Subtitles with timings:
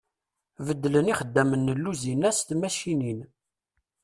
[0.65, 3.19] Beddlen ixeddamne n lewzin-a s tmacicin.